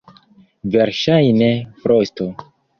[0.77, 1.53] Verŝajne
[1.85, 2.31] frosto.